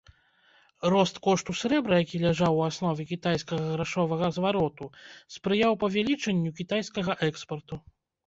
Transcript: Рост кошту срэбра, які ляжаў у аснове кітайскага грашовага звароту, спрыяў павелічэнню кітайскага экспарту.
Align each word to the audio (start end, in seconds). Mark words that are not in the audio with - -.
Рост 0.93 1.19
кошту 1.25 1.51
срэбра, 1.59 1.95
які 2.03 2.21
ляжаў 2.23 2.53
у 2.61 2.63
аснове 2.69 3.05
кітайскага 3.11 3.67
грашовага 3.75 4.31
звароту, 4.39 4.85
спрыяў 5.37 5.79
павелічэнню 5.83 6.55
кітайскага 6.61 7.19
экспарту. 7.31 7.75